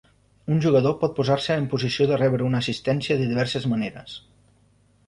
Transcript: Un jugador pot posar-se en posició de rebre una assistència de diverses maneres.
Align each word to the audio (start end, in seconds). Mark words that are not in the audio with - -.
Un 0.53 0.61
jugador 0.65 0.95
pot 1.03 1.13
posar-se 1.19 1.59
en 1.65 1.67
posició 1.75 2.09
de 2.13 2.19
rebre 2.23 2.49
una 2.49 2.63
assistència 2.65 3.21
de 3.21 3.31
diverses 3.35 3.71
maneres. 3.75 4.19